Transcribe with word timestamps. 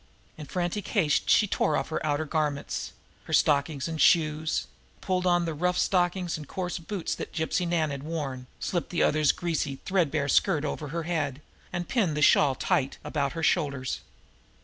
In 0.35 0.47
frantic 0.47 0.87
haste 0.87 1.29
she 1.29 1.45
tore 1.45 1.77
off 1.77 1.89
her 1.89 2.03
outer 2.03 2.25
garments, 2.25 2.93
her 3.25 3.33
stockings 3.33 3.87
and 3.87 4.01
shoes, 4.01 4.65
pulled 4.99 5.27
on 5.27 5.45
the 5.45 5.53
rough 5.53 5.77
stockings 5.77 6.37
and 6.37 6.47
coarse 6.47 6.79
boots 6.79 7.13
that 7.13 7.31
Gypsy 7.31 7.67
Nan 7.67 7.91
had 7.91 8.01
worn, 8.01 8.47
slipped 8.59 8.89
the 8.89 9.03
other's 9.03 9.31
greasy, 9.31 9.79
threadbare 9.85 10.27
skirt 10.27 10.65
over 10.65 10.87
her 10.87 11.03
head, 11.03 11.39
and 11.71 11.87
pinned 11.87 12.17
the 12.17 12.23
shawl 12.23 12.55
tight 12.55 12.97
about 13.05 13.33
her 13.33 13.43
shoulders. 13.43 13.99